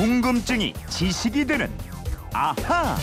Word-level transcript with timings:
궁금증이 0.00 0.72
지식이 0.88 1.44
되는 1.44 1.70
아하. 2.32 2.96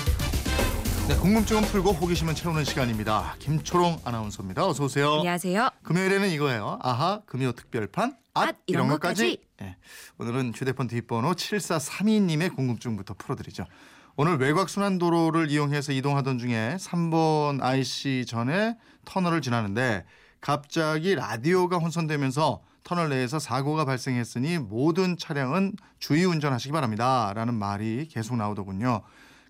네, 1.07 1.15
궁금증은 1.15 1.61
풀고 1.61 1.91
호기심은 1.91 2.33
채우는 2.33 2.63
시간입니다. 2.63 3.35
김초롱 3.37 4.01
아나운서입니다. 4.03 4.65
어서 4.65 4.85
오세요. 4.85 5.17
안녕하세요. 5.17 5.69
금요일에는 5.83 6.27
이거예요. 6.31 6.79
아하 6.81 7.21
금요 7.27 7.51
특별판 7.51 8.17
앗, 8.33 8.49
앗, 8.49 8.55
이런 8.65 8.87
것까지. 8.87 9.37
네, 9.59 9.77
오늘은 10.17 10.53
휴대폰 10.55 10.87
뒷번호 10.87 11.33
7432님의 11.33 12.55
궁금증부터 12.55 13.13
풀어드리죠. 13.13 13.67
오늘 14.15 14.39
외곽 14.39 14.67
순환도로를 14.67 15.51
이용해서 15.51 15.91
이동하던 15.91 16.39
중에 16.39 16.77
3번 16.79 17.61
IC 17.61 18.25
전에 18.27 18.75
터널을 19.05 19.41
지나는데 19.41 20.03
갑자기 20.47 21.13
라디오가 21.13 21.77
혼선되면서 21.77 22.61
터널 22.85 23.09
내에서 23.09 23.37
사고가 23.37 23.83
발생했으니 23.83 24.59
모든 24.59 25.17
차량은 25.17 25.73
주의 25.99 26.23
운전하시기 26.23 26.71
바랍니다. 26.71 27.33
라는 27.35 27.53
말이 27.53 28.07
계속 28.07 28.37
나오더군요. 28.37 29.01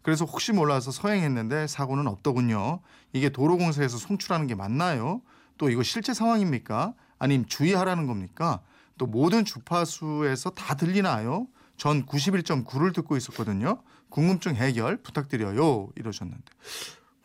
그래서 0.02 0.26
혹시 0.26 0.54
몰라서 0.54 0.90
서행했는데 0.90 1.68
사고는 1.68 2.08
없더군요. 2.08 2.80
이게 3.14 3.30
도로공사에서 3.30 3.96
송출하는 3.96 4.48
게 4.48 4.56
맞나요? 4.56 5.22
또 5.60 5.70
이거 5.70 5.84
실제 5.84 6.16
상황입니까? 6.16 6.96
아님 7.20 7.46
주의하라는 7.46 8.08
겁니까? 8.08 8.62
또 8.98 9.06
모든 9.06 9.46
주파수에서 9.46 10.50
다 10.50 10.74
들리나요? 10.74 11.46
전 11.78 12.08
91.9를 12.08 12.92
듣고 12.96 13.18
있었거든요. 13.18 13.84
궁금증 14.10 14.56
해결 14.56 14.98
부탁드려요. 14.98 15.90
이러셨는데. 15.96 16.44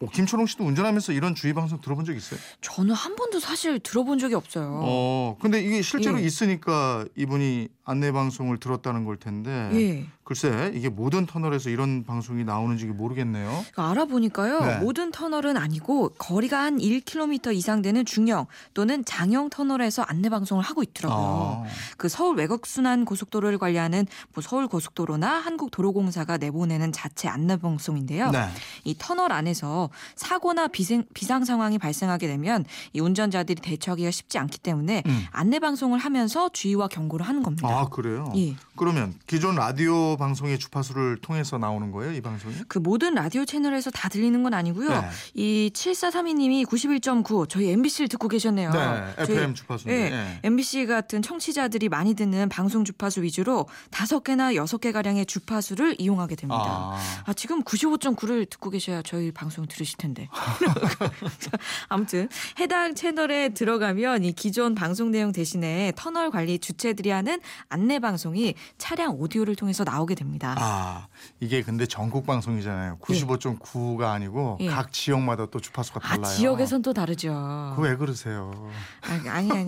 어, 0.02 0.06
김초롱 0.12 0.46
씨도 0.46 0.64
운전하면서 0.64 1.12
이런 1.12 1.34
주의 1.34 1.54
방송 1.54 1.80
들어본 1.80 2.04
적 2.04 2.16
있어요? 2.16 2.40
저는 2.60 2.94
한 2.94 3.14
번도 3.14 3.38
사실 3.38 3.78
들어본 3.78 4.18
적이 4.18 4.34
없어요. 4.34 4.80
어, 4.82 5.36
근데 5.40 5.62
이게 5.62 5.80
실제로 5.80 6.18
예. 6.20 6.24
있으니까 6.24 7.04
이분이 7.16 7.68
안내 7.84 8.12
방송을 8.12 8.58
들었다는 8.58 9.04
걸 9.04 9.16
텐데. 9.16 9.70
예. 9.72 10.06
글쎄, 10.24 10.70
이게 10.74 10.88
모든 10.88 11.26
터널에서 11.26 11.68
이런 11.68 12.04
방송이 12.04 12.44
나오는지 12.44 12.86
모르겠네요. 12.86 13.64
이거 13.68 13.82
알아보니까요. 13.90 14.60
네. 14.60 14.78
모든 14.78 15.10
터널은 15.10 15.56
아니고 15.56 16.10
거리가 16.10 16.62
한 16.62 16.78
1km 16.78 17.54
이상 17.54 17.82
되는 17.82 18.04
중형 18.04 18.46
또는 18.72 19.04
장형 19.04 19.50
터널에서 19.50 20.02
안내 20.02 20.28
방송을 20.28 20.62
하고 20.62 20.82
있더라고요. 20.84 21.64
아, 21.66 21.70
그 21.96 22.08
서울 22.08 22.36
외곽 22.36 22.66
순환 22.66 23.04
고속도로를 23.04 23.58
관리하는 23.58 24.06
뭐 24.32 24.42
서울 24.42 24.68
고속도로나 24.68 25.28
한국도로공사가 25.28 26.38
내보내는 26.38 26.92
자체 26.92 27.28
안내 27.28 27.56
방송인데요. 27.56 28.30
네. 28.30 28.46
이 28.84 28.94
터널 28.96 29.32
안에서 29.32 29.90
사고나 30.16 30.68
비생, 30.68 31.04
비상 31.14 31.44
상황이 31.44 31.78
발생하게 31.78 32.26
되면 32.26 32.64
이 32.92 33.00
운전자들이 33.00 33.60
대처하기가 33.62 34.10
쉽지 34.10 34.38
않기 34.38 34.58
때문에 34.58 35.02
음. 35.06 35.26
안내 35.30 35.58
방송을 35.58 35.98
하면서 35.98 36.48
주의와 36.48 36.88
경고를 36.88 37.26
하는 37.26 37.42
겁니다. 37.42 37.68
아, 37.68 37.86
그래요? 37.88 38.32
예. 38.36 38.54
그러면 38.76 39.14
기존 39.26 39.54
라디오 39.56 40.16
방송의 40.16 40.58
주파수를 40.58 41.18
통해서 41.20 41.58
나오는 41.58 41.90
거예요, 41.92 42.12
이 42.14 42.20
방송이? 42.20 42.54
그 42.68 42.78
모든 42.78 43.14
라디오 43.14 43.44
채널에서 43.44 43.90
다 43.90 44.08
들리는 44.08 44.42
건 44.42 44.54
아니고요. 44.54 44.88
네. 44.88 45.08
이 45.34 45.70
7432님이 45.74 46.66
91.9 46.66 47.48
저희 47.48 47.70
MBC를 47.70 48.08
듣고 48.08 48.28
계셨네요. 48.28 48.70
네, 48.72 49.24
저희- 49.26 49.36
FM 49.36 49.54
주파수인데. 49.54 50.02
예, 50.02 50.12
예. 50.14 50.40
MBC 50.42 50.86
같은 50.86 51.22
청취자들이 51.22 51.88
많이 51.88 52.14
듣는 52.14 52.48
방송 52.48 52.84
주파수 52.84 53.22
위주로 53.22 53.66
다섯 53.90 54.24
개나 54.24 54.54
여섯 54.54 54.78
개 54.78 54.92
가량의 54.92 55.26
주파수를 55.26 55.96
이용하게 55.98 56.36
됩니다. 56.36 56.62
아, 56.64 56.98
아, 57.26 57.32
지금 57.34 57.62
95.9를 57.62 58.48
듣고 58.48 58.70
계셔야 58.70 59.02
저희 59.02 59.30
방송 59.32 59.66
들 59.66 59.81
으실 59.82 59.98
텐데. 59.98 60.28
아무튼 61.88 62.28
해당 62.58 62.94
채널에 62.94 63.50
들어가면 63.50 64.24
이 64.24 64.32
기존 64.32 64.74
방송 64.74 65.10
내용 65.10 65.32
대신에 65.32 65.92
터널 65.96 66.30
관리 66.30 66.58
주체들이 66.58 67.10
하는 67.10 67.40
안내 67.68 67.98
방송이 67.98 68.54
차량 68.78 69.12
오디오를 69.20 69.56
통해서 69.56 69.84
나오게 69.84 70.14
됩니다. 70.14 70.54
아, 70.58 71.06
이게 71.40 71.62
근데 71.62 71.86
전국 71.86 72.26
방송이잖아요. 72.26 72.98
95.9가 73.00 74.12
아니고 74.12 74.58
예. 74.60 74.68
각 74.68 74.92
지역마다 74.92 75.46
또 75.46 75.60
주파수가 75.60 76.00
아, 76.02 76.08
달라요. 76.16 76.34
지역에선 76.36 76.82
또 76.82 76.92
다르죠. 76.92 77.74
그 77.76 77.82
왜 77.82 77.96
그러세요? 77.96 78.70
아니, 79.02 79.28
아니, 79.28 79.50
아니. 79.50 79.64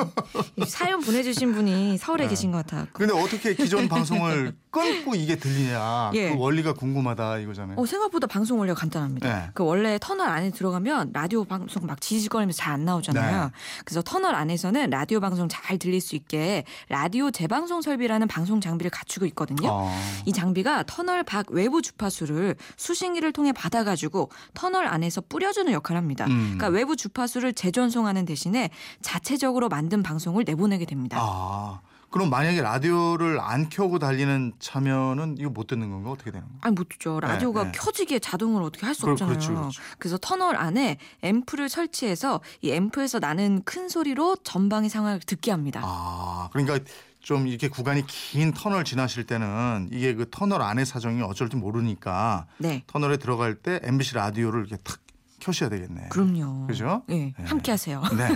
이 0.57 0.65
사연 0.65 1.01
보내주신 1.01 1.53
분이 1.53 1.99
서울에 1.99 2.25
네. 2.25 2.31
계신 2.31 2.53
것 2.53 2.59
같아. 2.65 2.87
근데 2.93 3.13
어떻게 3.13 3.55
기존 3.55 3.89
방송을 3.89 4.55
끊고 4.71 5.15
이게 5.17 5.37
들리냐? 5.37 6.13
예. 6.15 6.31
그 6.31 6.39
원리가 6.39 6.75
궁금하다 6.75 7.39
이거잖아요. 7.39 7.77
어, 7.79 7.85
생각보다 7.87 8.27
방송 8.29 8.59
원리가 8.61 8.79
간단합니다. 8.79 9.29
네. 9.47 9.51
그 9.53 9.65
원래 9.65 9.94
터널 9.99 10.29
안에 10.29 10.51
들어가면 10.51 11.11
라디오 11.15 11.45
방송 11.45 11.87
막 11.87 12.01
지지거리면서 12.01 12.59
잘 12.59 12.75
안 12.75 12.85
나오잖아요. 12.85 13.45
네. 13.45 13.51
그래서 13.85 14.03
터널 14.03 14.35
안에서는 14.35 14.91
라디오 14.91 15.21
방송 15.21 15.49
잘 15.49 15.79
들릴 15.79 16.01
수 16.01 16.17
있게 16.17 16.65
라디오 16.89 17.31
재방송 17.31 17.81
설비라는 17.83 18.27
방송 18.27 18.61
장비를 18.61 18.91
갖추고 18.91 19.27
있거든요. 19.27 19.69
어. 19.71 19.97
이 20.27 20.33
장비가 20.33 20.83
터널 20.83 21.23
밖 21.23 21.51
외부 21.51 21.81
주파수를 21.81 22.57
수신기를 22.77 23.33
통해 23.33 23.53
받아가지고 23.53 24.31
터널 24.55 24.87
안에서 24.87 25.23
뿌려주는 25.29 25.73
역할을 25.73 25.97
합니다. 25.97 26.27
음. 26.27 26.55
그러니까 26.57 26.69
외부 26.69 26.97
주파수를 26.97 27.53
재전송하는 27.53 28.25
대신에 28.25 28.71
자체적으로 29.01 29.69
만든 29.69 30.03
방송을 30.03 30.45
내보내게 30.45 30.85
됩니다. 30.85 31.19
아, 31.21 31.81
그럼 32.15 32.31
만약에 32.31 32.63
라디오를 32.63 33.41
안 33.41 33.69
켜고 33.69 33.99
달리는 33.99 34.53
차면은 34.61 35.35
이거 35.37 35.51
못 35.51 35.67
듣는 35.67 35.91
건가? 35.91 36.13
어떻게 36.13 36.31
되는 36.31 36.47
거야? 36.47 36.59
아니 36.61 36.75
못 36.77 36.89
듣죠. 36.89 37.19
라디오가 37.19 37.65
네, 37.65 37.73
네. 37.73 37.77
켜지게 37.77 38.21
자동으로 38.21 38.67
어떻게 38.67 38.87
할 38.87 38.95
수 38.95 39.05
없잖아요. 39.11 39.35
그렇죠, 39.37 39.53
그렇죠. 39.53 39.83
그래서 39.99 40.17
터널 40.23 40.55
안에 40.55 40.99
앰프를 41.25 41.69
설치해서 41.69 42.41
이 42.63 42.71
앰프에서 42.71 43.19
나는 43.19 43.65
큰 43.65 43.89
소리로 43.89 44.37
전방의 44.45 44.91
상황을 44.91 45.19
듣게 45.27 45.51
합니다. 45.51 45.81
아, 45.83 46.49
그러니까 46.53 46.79
좀 47.19 47.49
이렇게 47.49 47.67
구간이 47.67 48.07
긴 48.07 48.53
터널 48.53 48.85
지나실 48.85 49.25
때는 49.25 49.89
이게 49.91 50.15
그 50.15 50.31
터널 50.31 50.63
안의 50.63 50.87
사정이 50.87 51.21
어쩔 51.23 51.49
줄 51.49 51.59
모르니까 51.59 52.47
네. 52.59 52.85
터널에 52.87 53.17
들어갈 53.17 53.57
때 53.57 53.81
MBC 53.83 54.15
라디오를 54.15 54.61
이렇게 54.61 54.77
탁 54.85 54.99
켜셔야 55.45 55.69
되겠네. 55.69 56.09
그럼요. 56.09 56.67
그죠? 56.67 57.03
예, 57.11 57.15
네. 57.15 57.35
함께 57.45 57.71
하세요. 57.71 58.03
네. 58.17 58.29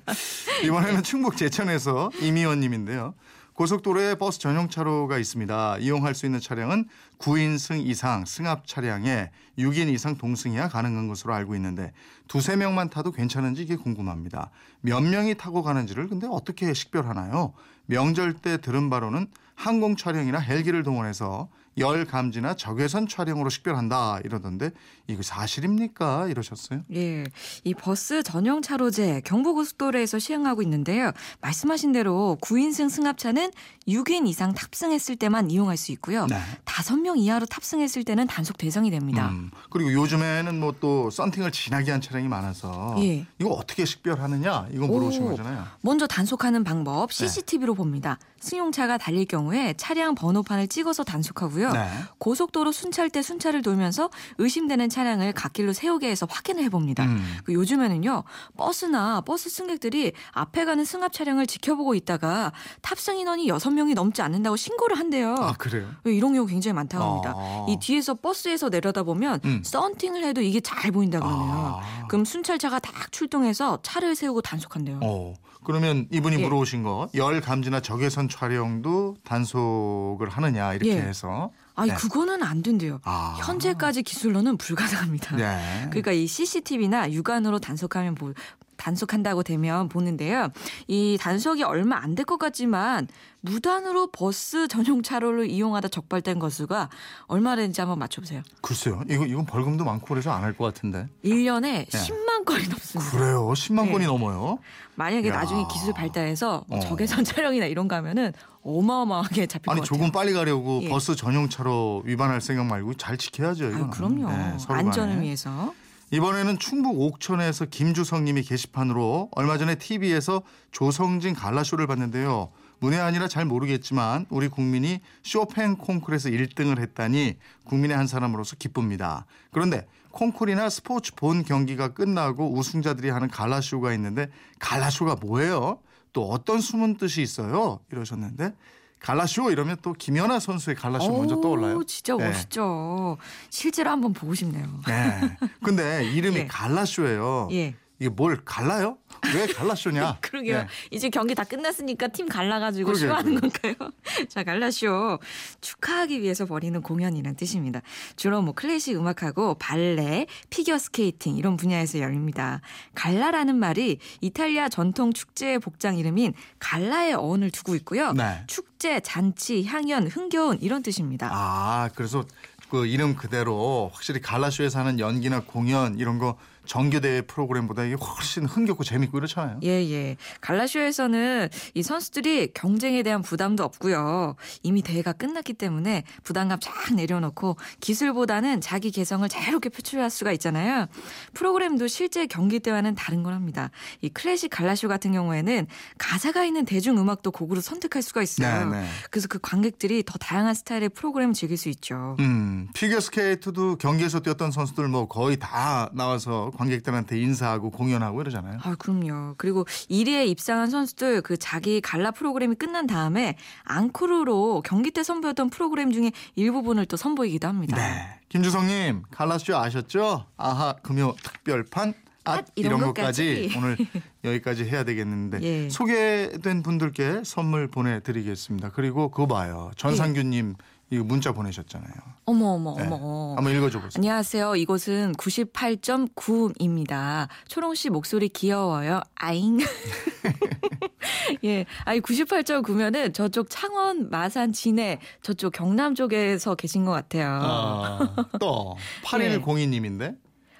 이번에는 0.64 1.02
충북 1.02 1.36
제천에서 1.36 2.10
이미원 2.22 2.60
님인데요. 2.60 3.14
고속도로에 3.52 4.14
버스 4.14 4.38
전용 4.38 4.68
차로가 4.68 5.18
있습니다. 5.18 5.78
이용할 5.78 6.14
수 6.14 6.26
있는 6.26 6.40
차량은 6.40 6.86
9인승 7.18 7.84
이상 7.86 8.24
승합 8.24 8.66
차량에 8.66 9.30
6인 9.58 9.92
이상 9.92 10.16
동승이야 10.16 10.68
가능한 10.68 11.08
것으로 11.08 11.34
알고 11.34 11.54
있는데 11.56 11.92
두세 12.28 12.54
명만 12.56 12.88
타도 12.88 13.10
괜찮은지 13.10 13.62
이게 13.62 13.74
궁금합니다. 13.76 14.50
몇 14.80 15.00
명이 15.00 15.34
타고 15.34 15.62
가는지를 15.62 16.08
근데 16.08 16.28
어떻게 16.30 16.72
식별하나요? 16.72 17.52
명절 17.86 18.34
때 18.34 18.58
들은 18.58 18.88
바로는 18.90 19.26
항공 19.56 19.96
촬영이나 19.96 20.38
헬기를 20.38 20.84
동원해서 20.84 21.48
열 21.78 22.06
감지나 22.06 22.54
적외선 22.54 23.06
촬영으로 23.06 23.50
식별한다 23.50 24.20
이러던데 24.24 24.70
이거 25.06 25.22
사실입니까? 25.22 26.28
이러셨어요? 26.28 26.80
예, 26.94 27.24
이 27.64 27.74
버스 27.74 28.22
전용 28.22 28.62
차로제 28.62 29.20
경부고속도로에서 29.24 30.18
시행하고 30.18 30.62
있는데요. 30.62 31.12
말씀하신 31.42 31.92
대로 31.92 32.38
9인승 32.40 32.88
승합차는 32.88 33.50
6인 33.86 34.26
이상 34.26 34.54
탑승했을 34.54 35.16
때만 35.16 35.50
이용할 35.50 35.76
수 35.76 35.92
있고요. 35.92 36.26
네. 36.26 36.38
다섯 36.64 36.96
명 36.96 37.18
이하로 37.18 37.46
탑승했을 37.46 38.04
때는 38.04 38.26
단속 38.26 38.56
대상이 38.58 38.90
됩니다. 38.90 39.28
음, 39.28 39.50
그리고 39.70 39.92
요즘에는 39.92 40.58
뭐 40.58 40.78
또 40.80 41.10
썬팅을 41.10 41.50
진하게 41.50 41.90
한 41.90 42.00
차량이 42.00 42.28
많아서 42.28 42.94
예. 42.98 43.26
이거 43.40 43.50
어떻게 43.50 43.84
식별하느냐 43.84 44.68
이거 44.72 44.86
물어보신 44.86 45.24
오. 45.24 45.30
거잖아요. 45.30 45.64
먼저 45.80 46.06
단속하는 46.06 46.64
방법 46.64 47.10
네. 47.10 47.14
CCTV로 47.26 47.74
봅니다. 47.74 48.18
승용차가 48.40 48.98
달릴 48.98 49.26
경우에 49.26 49.74
차량 49.76 50.14
번호판을 50.14 50.68
찍어서 50.68 51.04
단속하고요. 51.04 51.72
네. 51.72 51.88
고속도로 52.18 52.72
순찰대 52.72 53.22
순찰을 53.22 53.62
돌면서 53.62 54.10
의심되는 54.38 54.88
차량을 54.88 55.32
갓길로 55.32 55.72
세우게 55.72 56.08
해서 56.08 56.26
확인을 56.28 56.62
해봅니다. 56.64 57.04
음. 57.04 57.36
그 57.44 57.52
요즘에는요 57.52 58.24
버스나 58.56 59.20
버스 59.22 59.50
승객들이 59.50 60.12
앞에 60.32 60.64
가는 60.64 60.84
승합 60.84 61.12
차량을 61.12 61.46
지켜보고 61.46 61.94
있다가 61.94 62.52
탑승 62.82 63.18
인원이 63.18 63.48
여섯 63.48 63.70
명이 63.70 63.94
넘지 63.94 64.22
않는다고 64.22 64.56
신고를 64.56 64.98
한대요. 64.98 65.34
아 65.38 65.52
그래요? 65.54 65.88
왜 66.04 66.14
이런 66.14 66.34
경우 66.34 66.46
굉장히 66.46 66.74
많다고 66.74 67.04
합니다. 67.04 67.34
아. 67.36 67.66
이 67.68 67.78
뒤에서 67.80 68.14
버스에서 68.14 68.68
내려다 68.68 69.02
보면 69.02 69.40
음. 69.44 69.62
썬팅을 69.64 70.24
해도 70.24 70.40
이게 70.40 70.60
잘 70.60 70.90
보인다 70.90 71.20
그러네요. 71.20 71.80
아. 71.82 72.06
그럼 72.08 72.24
순찰차가 72.24 72.78
딱 72.78 73.12
출동해서 73.12 73.78
차를 73.82 74.14
세우고 74.14 74.42
단속한대요. 74.42 75.00
어 75.02 75.34
그러면 75.64 76.06
이분이 76.10 76.36
예. 76.38 76.42
물어보신 76.42 76.82
거 76.82 77.08
열 77.14 77.40
감지나 77.40 77.80
적외선 77.80 78.28
촬영도 78.28 79.16
단속을 79.24 80.28
하느냐 80.28 80.74
이렇게 80.74 80.92
예. 80.96 81.00
해서 81.00 81.50
아니 81.74 81.90
네. 81.90 81.96
그거는 81.96 82.42
안 82.42 82.62
된대요. 82.62 83.00
아. 83.04 83.36
현재까지 83.40 84.02
기술로는 84.02 84.56
불가능합니다. 84.56 85.36
네. 85.36 85.86
그러니까 85.90 86.12
이 86.12 86.26
CCTV나 86.26 87.12
육안으로 87.12 87.58
단속하면 87.60 88.16
뭐 88.18 88.32
단속한다고 88.78 89.42
되면 89.42 89.88
보는데요. 89.88 90.48
이 90.86 91.18
단속이 91.20 91.62
얼마 91.64 91.96
안 91.98 92.14
될 92.14 92.24
것 92.24 92.38
같지만 92.38 93.06
무단으로 93.42 94.08
버스 94.10 94.66
전용 94.66 95.02
차로를 95.02 95.48
이용하다 95.48 95.88
적발된 95.88 96.38
건수가 96.40 96.88
얼마 97.26 97.54
되는지 97.54 97.80
한번 97.80 97.98
맞춰보세요. 97.98 98.42
글쎄요. 98.62 99.02
이거 99.08 99.24
이건 99.26 99.44
벌금도 99.46 99.84
많고 99.84 100.06
그래서 100.06 100.30
안 100.32 100.42
할 100.42 100.56
것 100.56 100.64
같은데. 100.64 101.06
1년에 101.24 101.88
10만 101.88 102.44
건이 102.44 102.66
넘습니다. 102.68 103.10
그래요. 103.12 103.48
10만 103.50 103.84
네. 103.86 103.92
건이 103.92 104.06
넘어요. 104.06 104.58
만약에 104.96 105.28
야. 105.28 105.36
나중에 105.36 105.64
기술 105.72 105.92
발달해서 105.92 106.64
뭐 106.66 106.78
어. 106.78 106.80
적외선 106.80 107.22
촬영이나 107.24 107.66
이런 107.66 107.86
거 107.86 107.94
하면은 107.96 108.32
어마어마하게 108.62 109.46
잡힐 109.46 109.70
아니 109.70 109.80
것 109.80 109.84
같아요. 109.86 109.98
조금 109.98 110.10
빨리 110.12 110.32
가려고 110.32 110.80
예. 110.82 110.88
버스 110.88 111.14
전용 111.14 111.48
차로 111.48 112.02
위반할 112.04 112.40
생각 112.40 112.66
말고 112.66 112.94
잘 112.94 113.16
지켜야죠. 113.16 113.66
아. 113.66 113.90
그럼요. 113.90 114.28
네. 114.30 114.56
안전을 114.68 115.20
위해서. 115.22 115.72
이번에는 116.10 116.58
충북 116.58 117.00
옥천에서 117.00 117.66
김주성님이 117.66 118.42
게시판으로 118.42 119.28
얼마 119.32 119.58
전에 119.58 119.74
TV에서 119.74 120.42
조성진 120.72 121.34
갈라쇼를 121.34 121.86
봤는데요. 121.86 122.50
문외 122.80 122.98
아니라 122.98 123.28
잘 123.28 123.44
모르겠지만 123.44 124.24
우리 124.30 124.48
국민이 124.48 125.00
쇼팽 125.22 125.76
콩쿨에서 125.76 126.30
1등을 126.30 126.78
했다니 126.78 127.36
국민의 127.64 127.96
한 127.96 128.06
사람으로서 128.06 128.56
기쁩니다. 128.56 129.26
그런데 129.50 129.86
콩쿨이나 130.12 130.70
스포츠 130.70 131.14
본 131.14 131.44
경기가 131.44 131.88
끝나고 131.88 132.54
우승자들이 132.54 133.10
하는 133.10 133.28
갈라쇼가 133.28 133.92
있는데 133.94 134.30
갈라쇼가 134.60 135.16
뭐예요? 135.16 135.80
또 136.14 136.30
어떤 136.30 136.60
숨은 136.60 136.96
뜻이 136.96 137.20
있어요? 137.20 137.80
이러셨는데 137.92 138.54
갈라쇼 139.00 139.50
이러면 139.50 139.76
또 139.82 139.92
김연아 139.92 140.40
선수의 140.40 140.76
갈라쇼 140.76 141.10
먼저 141.16 141.36
오, 141.36 141.40
떠올라요. 141.40 141.84
진짜 141.84 142.16
네. 142.16 142.28
멋있죠. 142.28 143.16
실제로 143.50 143.90
한번 143.90 144.12
보고 144.12 144.34
싶네요. 144.34 144.66
네. 144.86 145.36
근데 145.62 146.04
이름이 146.04 146.36
예. 146.40 146.46
갈라쇼예요. 146.46 147.48
예. 147.52 147.74
이게 148.00 148.08
뭘 148.08 148.40
갈라요? 148.44 148.98
왜 149.34 149.46
갈라쇼냐? 149.46 150.18
그러게요. 150.22 150.58
네. 150.58 150.66
이제 150.90 151.10
경기 151.10 151.34
다 151.34 151.44
끝났으니까 151.44 152.08
팀 152.08 152.28
갈라가지고 152.28 152.92
그러게요, 152.92 153.08
쇼하는 153.08 153.40
건가요? 153.40 153.74
자, 154.28 154.42
갈라쇼 154.44 155.18
축하하기 155.60 156.22
위해서 156.22 156.46
벌이는 156.46 156.82
공연이란 156.82 157.36
뜻입니다. 157.36 157.80
주로 158.16 158.42
뭐 158.42 158.54
클래식 158.54 158.96
음악하고 158.96 159.54
발레, 159.54 160.26
피겨 160.50 160.78
스케이팅 160.78 161.36
이런 161.36 161.56
분야에서 161.56 161.98
열립니다. 162.00 162.60
갈라라는 162.94 163.56
말이 163.56 163.98
이탈리아 164.20 164.68
전통 164.68 165.12
축제의 165.12 165.58
복장 165.58 165.96
이름인 165.98 166.34
갈라의 166.58 167.14
어원을 167.14 167.50
두고 167.50 167.74
있고요. 167.76 168.12
네. 168.12 168.44
축제, 168.46 169.00
잔치, 169.00 169.64
향연, 169.64 170.08
흥겨운 170.08 170.58
이런 170.60 170.82
뜻입니다. 170.82 171.28
아, 171.32 171.90
그래서 171.94 172.24
그 172.70 172.86
이름 172.86 173.16
그대로 173.16 173.90
확실히 173.94 174.20
갈라쇼에서 174.20 174.78
하는 174.80 174.98
연기나 174.98 175.40
공연 175.40 175.98
이런 175.98 176.18
거 176.18 176.36
정규대회 176.68 177.22
프로그램보다 177.22 177.84
이게 177.84 177.94
훨씬 177.94 178.44
흥겹고 178.44 178.84
재밌고 178.84 179.18
이렇잖아요. 179.18 179.58
예, 179.64 179.68
예. 179.90 180.16
갈라쇼에서는 180.42 181.48
이 181.74 181.82
선수들이 181.82 182.52
경쟁에 182.52 183.02
대한 183.02 183.22
부담도 183.22 183.64
없고요. 183.64 184.36
이미 184.62 184.82
대회가 184.82 185.12
끝났기 185.12 185.54
때문에 185.54 186.04
부담감 186.22 186.60
쫙 186.60 186.94
내려놓고 186.94 187.56
기술보다는 187.80 188.60
자기 188.60 188.90
개성을 188.90 189.26
자유롭게 189.28 189.70
표출할 189.70 190.10
수가 190.10 190.30
있잖아요. 190.32 190.86
프로그램도 191.32 191.88
실제 191.88 192.26
경기 192.26 192.60
때와는 192.60 192.94
다른 192.94 193.22
걸 193.22 193.32
합니다. 193.32 193.70
이 194.02 194.10
클래식 194.10 194.50
갈라쇼 194.50 194.88
같은 194.88 195.12
경우에는 195.12 195.66
가사가 195.96 196.44
있는 196.44 196.66
대중음악도 196.66 197.30
곡으로 197.30 197.62
선택할 197.62 198.02
수가 198.02 198.22
있어요. 198.22 198.70
네, 198.70 198.80
네. 198.82 198.86
그래서 199.10 199.26
그 199.28 199.38
관객들이 199.40 200.02
더 200.04 200.18
다양한 200.18 200.54
스타일의 200.54 200.90
프로그램을 200.90 201.32
즐길 201.32 201.56
수 201.56 201.70
있죠. 201.70 202.16
음, 202.20 202.68
피겨스케이트도 202.74 203.76
경기에서 203.76 204.20
뛰었던 204.20 204.50
선수들 204.50 204.86
뭐 204.88 205.08
거의 205.08 205.38
다 205.38 205.88
나와서 205.94 206.50
관객들한테 206.58 207.20
인사하고 207.20 207.70
공연하고 207.70 208.20
이러잖아요. 208.20 208.58
아, 208.62 208.74
그럼요. 208.74 209.34
그리고 209.38 209.64
1위에 209.88 210.26
입상한 210.26 210.68
선수들 210.68 211.22
그 211.22 211.36
자기 211.36 211.80
갈라 211.80 212.10
프로그램이 212.10 212.56
끝난 212.56 212.86
다음에 212.88 213.36
앙코르로 213.64 214.62
경기 214.64 214.90
때 214.90 215.04
선보였던 215.04 215.50
프로그램 215.50 215.92
중에 215.92 216.10
일부분을 216.34 216.86
또 216.86 216.96
선보이기도 216.96 217.46
합니다. 217.46 217.76
네. 217.76 218.20
김주성님, 218.28 219.04
갈라쇼 219.10 219.56
아셨죠? 219.56 220.26
아하, 220.36 220.74
금요 220.82 221.14
특별판. 221.22 221.94
아, 222.24 222.32
앗, 222.32 222.46
이런 222.56 222.78
이런 222.78 222.92
것까지. 222.92 223.54
오늘 223.56 223.76
여기까지 224.24 224.64
해야 224.64 224.84
되겠는데 224.84 225.40
예. 225.42 225.68
소개된 225.70 226.62
분들께 226.62 227.22
선물 227.24 227.68
보내드리겠습니다. 227.68 228.70
그리고 228.70 229.10
그거 229.10 229.26
봐요. 229.26 229.70
전상규님 229.76 230.54
이거 230.90 231.04
문자 231.04 231.32
보내셨잖아요. 231.32 231.92
어머 232.24 232.46
어머 232.52 232.74
네. 232.78 232.86
어머. 232.86 233.34
한번 233.36 233.54
읽어줘 233.54 233.78
보세요. 233.80 233.90
안녕하세요. 233.96 234.56
이곳은 234.56 235.12
98.9입니다. 235.12 237.28
초롱 237.46 237.74
씨 237.74 237.90
목소리 237.90 238.28
귀여워요. 238.30 239.02
아잉. 239.14 239.58
예. 241.44 241.66
아니 241.84 242.00
98.9면은 242.00 243.12
저쪽 243.12 243.48
창원, 243.50 244.08
마산, 244.10 244.52
진해 244.52 244.98
저쪽 245.22 245.52
경남 245.52 245.94
쪽에서 245.94 246.54
계신 246.54 246.84
것 246.86 246.92
같아요. 246.92 247.38
아, 247.42 248.14
또 248.40 248.76
8102님인데 249.04 250.16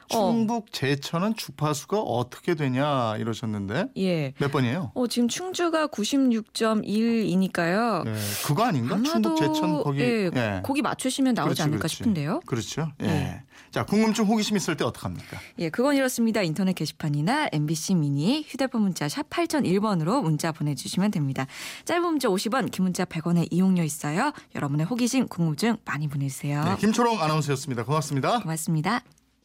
충북 0.09 0.73
제천은 0.73 1.37
주파수가 1.37 2.01
어떻게 2.01 2.55
되냐 2.55 3.17
이러셨는데 3.19 3.89
예. 3.99 4.33
몇 4.39 4.51
번이에요? 4.51 4.93
어, 4.95 5.07
지금 5.07 5.29
충주가 5.29 5.87
96.1이니까요. 5.89 8.05
네, 8.05 8.15
그거 8.45 8.65
아닌가? 8.65 8.95
아마도 8.97 9.11
충북 9.13 9.37
제천 9.37 9.83
거기 9.83 10.01
예, 10.01 10.31
예. 10.35 10.63
거기 10.65 10.83
맞추시면 10.83 11.35
나오지 11.35 11.49
그렇지, 11.49 11.63
않을까 11.63 11.79
그렇지. 11.79 11.97
싶은데요. 11.97 12.41
그렇죠. 12.47 12.91
예. 13.01 13.07
네. 13.07 13.43
자 13.71 13.85
궁금증 13.85 14.25
호기심 14.25 14.57
있을 14.57 14.77
때 14.77 14.85
어떡합니까? 14.85 15.39
예, 15.59 15.69
그건 15.69 15.97
이렇습니다. 15.97 16.43
인터넷 16.43 16.73
게시판이나 16.73 17.49
MBC 17.53 17.97
미니 17.97 18.45
휴대폰 18.47 18.83
문자 18.83 19.09
샵 19.09 19.29
8001번으로 19.29 20.23
문자 20.23 20.53
보내 20.53 20.75
주시면 20.75 21.11
됩니다. 21.11 21.47
짧은 21.85 22.03
문자 22.03 22.29
50원, 22.29 22.71
긴 22.71 22.85
문자 22.85 23.05
100원의 23.05 23.49
이용료 23.51 23.83
있어요. 23.83 24.33
여러분의 24.55 24.87
호기심, 24.87 25.29
궁금증 25.29 25.77
많이 25.85 26.09
보내주세요. 26.09 26.65
네, 26.65 26.77
김초롱 26.79 27.21
아나운서였습니다. 27.21 27.85
고맙습니다. 27.85 28.41
고맙습니다. 28.41 29.03